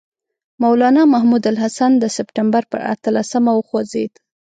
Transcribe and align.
مولنا 0.63 1.03
محمود 1.13 1.43
الحسن 1.51 1.91
د 1.99 2.03
سپټمبر 2.17 2.63
پر 2.71 2.79
اتلسمه 2.93 3.51
وخوځېد. 3.55 4.13